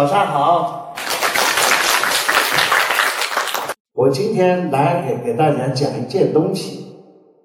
[0.00, 0.94] 早上好，
[3.92, 6.86] 我今天来给给大家讲一件东西，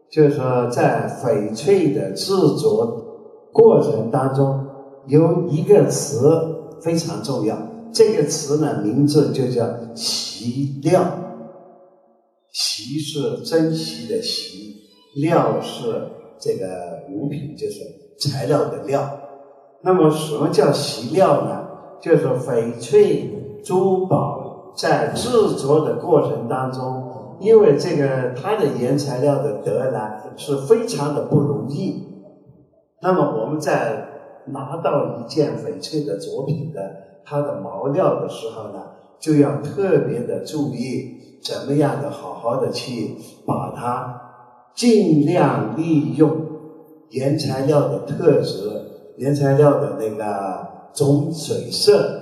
[0.09, 4.65] 就是说在翡翠的制作过程当中，
[5.07, 7.57] 有一个词非常重要，
[7.91, 11.03] 这个词呢名字就叫惜料，
[12.53, 14.77] 惜是珍惜的惜，
[15.17, 16.65] 料是这个
[17.11, 19.19] 物品，就是材料的料。
[19.81, 21.64] 那么什么叫惜料呢？
[22.01, 32.03] 就是翡翠珠宝在制作的过程当中，因为这个它的原材料的得来是非常的不容易。
[33.01, 34.07] 那么我们在
[34.47, 36.81] 拿到一件翡翠的作品的
[37.25, 38.83] 它的毛料的时候呢，
[39.19, 43.15] 就要特别的注意怎么样的好好的去
[43.47, 44.21] 把它
[44.75, 46.35] 尽量利用
[47.09, 48.69] 原材料的特质，
[49.17, 50.74] 原材料的那个。
[50.95, 52.21] 种水色，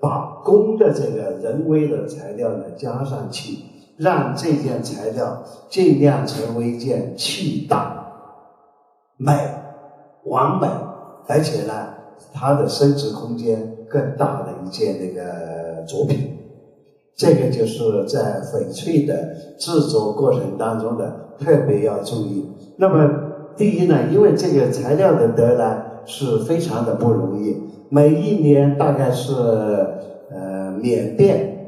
[0.00, 3.58] 把工的这个人为的材料呢加上去，
[3.98, 8.06] 让这件材料尽量成为一件气大、
[9.16, 9.32] 美、
[10.24, 10.66] 完美，
[11.28, 11.88] 而且呢，
[12.32, 16.38] 它的升值空间更大的一件那个作品。
[17.14, 22.50] 这个就是在翡翠的制作过程当中的特别要注意。
[22.78, 23.10] 那么，
[23.54, 27.56] 第一呢，因为这个材料的得来是非常的不容易。
[27.88, 29.32] 每一年大概是
[30.30, 31.66] 呃缅甸，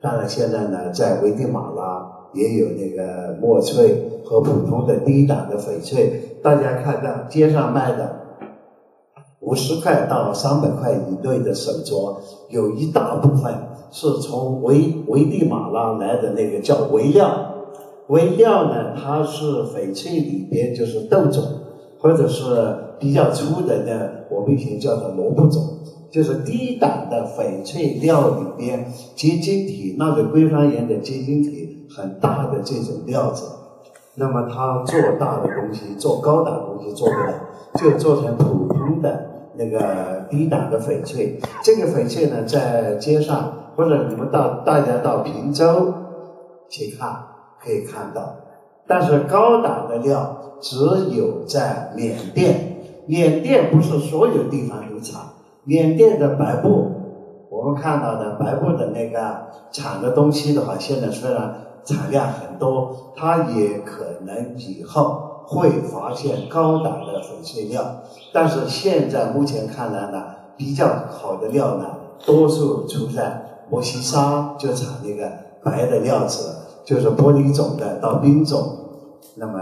[0.00, 8.16] 当然现在呢在危地马拉也有那个墨翠和普通的低档的翡翠，大家看到街上卖的
[9.40, 12.16] 五十块到三百块一对的手镯，
[12.50, 13.52] 有一大部分
[13.90, 17.54] 是从危危地马拉来的那个叫微料，
[18.08, 21.42] 微料呢它是翡翠里边就是豆种
[22.02, 22.76] 或者是。
[23.02, 25.60] 比较粗的呢，我们以前叫做萝卜种，
[26.08, 28.86] 就是低档的翡翠料里边
[29.16, 33.44] 结晶体，那个硅方岩的结晶体很大的这种料子，
[34.14, 37.34] 那么它做大的东西，做高档东西做不了，
[37.74, 39.20] 就做成普通的
[39.56, 41.40] 那个低档的翡翠。
[41.64, 45.92] 这个翡翠呢，在街上或者你们到大家到平洲
[46.68, 47.20] 去看
[47.60, 48.32] 可以看到，
[48.86, 50.76] 但是高档的料只
[51.10, 52.68] 有在缅甸。
[53.04, 55.20] 缅甸不是所有地方都产，
[55.64, 56.88] 缅甸的白布，
[57.50, 61.52] 我们看到的白布的那个产的东西的话，现在虽然
[61.84, 67.84] 产量很多，它也可能以后会发现高档的翡翠料，
[68.32, 70.22] 但是现在目前看来呢，
[70.56, 71.86] 比较好的料呢，
[72.24, 75.28] 多数出在摩西沙就产那个
[75.64, 76.54] 白的料子，
[76.84, 78.60] 就是玻璃种的到冰种，
[79.36, 79.58] 那么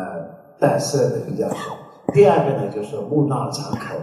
[0.58, 1.76] 带色的比较好。
[2.12, 3.96] 第二个呢，就是木纳敞口，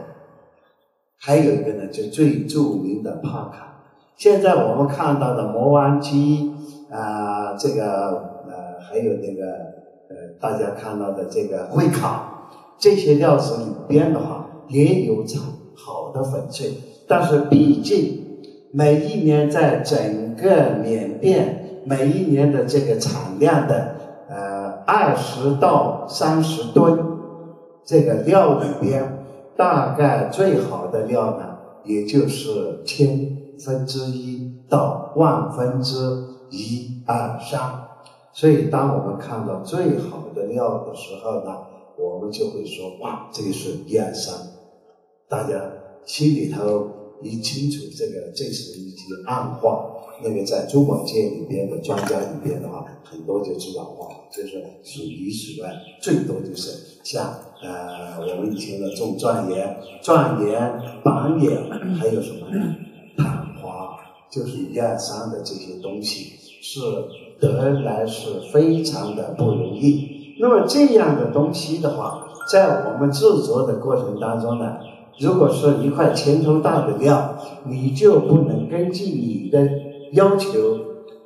[1.19, 3.83] 还有一个呢，就最著名的帕卡。
[4.16, 6.51] 现在我们看到的磨湾基
[6.89, 7.83] 啊，这个
[8.47, 9.45] 呃，还有那个
[10.09, 12.49] 呃，大家看到的这个会卡，
[12.79, 15.41] 这些料子里边的话，也有产
[15.75, 16.72] 好的翡翠，
[17.07, 18.23] 但是毕竟
[18.72, 23.95] 每一年在整个缅甸，每一年的这个产量的
[24.29, 27.15] 呃二十到三十吨。
[27.85, 29.25] 这个料里边，
[29.55, 35.95] 大概最好的料呢，也就是千分之一到万分之
[36.49, 37.61] 一二三。
[38.33, 41.55] 所以，当我们看到最好的料的时候呢，
[41.97, 44.35] 我们就会说：哇，这个是一二三。
[45.29, 45.53] 大家
[46.03, 46.89] 心里头
[47.22, 49.94] 一清楚，这个这是一句暗话。
[50.23, 56.72] 那个在珠宝界里边的专家里边的话，很多就知道哇，就是数一数二，最多就是
[57.03, 60.59] 像呃我们以前的种钻岩、钻岩、
[61.03, 61.61] 板岩，
[62.00, 62.75] 还有什么呢？
[63.16, 63.95] 探花，
[64.31, 66.79] 就是一二三的这些东西，是
[67.39, 70.35] 得来是非常的不容易。
[70.39, 74.78] 那么这样的东西的话，在我们制作的过程当中呢，
[75.19, 77.35] 如果是一块拳头大的料，
[77.66, 79.67] 你就不能根据你的。
[80.14, 80.58] 要求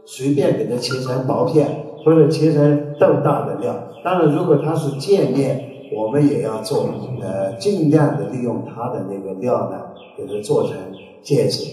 [0.08, 3.76] 随便给它切成薄片，或者切成豆大的料。
[4.04, 5.64] 当然，如果它是戒面，
[5.96, 6.90] 我们也要做，
[7.22, 9.78] 呃，尽量的利用它的那个料呢，
[10.18, 10.76] 给它做成
[11.22, 11.64] 戒指，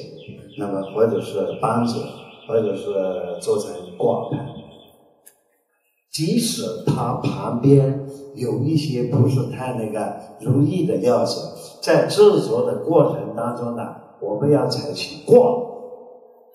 [0.58, 1.98] 那么或者是扳子，
[2.46, 4.46] 或者是做成挂盘。
[6.12, 11.56] 即使它旁边有一些不是太那个如意的料子，
[11.88, 15.66] 在制作的过程当中呢，我们要采取挂。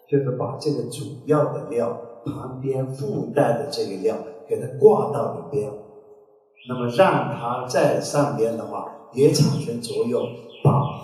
[0.07, 4.15] 就是把这个主要的料旁边附带的这个料
[4.47, 5.71] 给它挂到里边，
[6.69, 10.21] 那么让它在上边的话也产生作用，
[10.63, 11.01] 把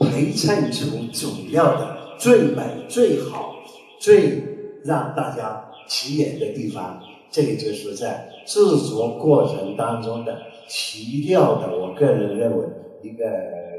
[0.00, 3.54] 陪衬出主要的最美、最好、
[4.00, 4.42] 最
[4.84, 6.98] 让大家起眼的地方，
[7.30, 11.68] 这个就是在制作过程当中的提料的。
[11.78, 12.66] 我个人认为
[13.04, 13.24] 一个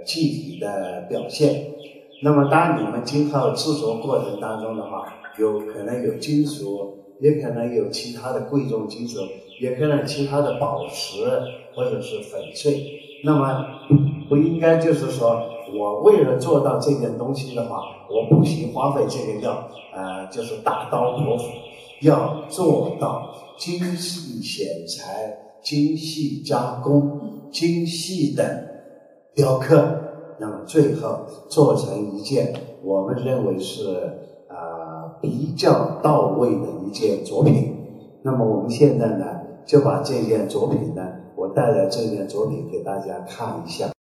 [0.05, 1.73] 具体的表现。
[2.23, 5.05] 那么，当你们今后制作过程当中的话，
[5.37, 9.19] 有可能有金属，也可能有其他的贵重金属，
[9.59, 11.17] 也可能其他的宝石
[11.75, 13.01] 或者是翡翠。
[13.23, 13.65] 那么，
[14.29, 15.41] 不应该就是说
[15.77, 21.45] 我为了做到这件东西的话，我不惜花费这个叫呃，就是大刀阔斧，
[22.01, 28.74] 要做到精细剪裁、精细加工、精细的
[29.35, 30.01] 雕刻。
[30.37, 32.53] 那么最后做成一件
[32.83, 33.87] 我们认为是
[34.49, 37.73] 啊比较到位的一件作品。
[38.21, 39.25] 那么我们现在呢
[39.65, 41.01] 就把这件作品呢，
[41.35, 43.94] 我带来这件作品给大家看一下。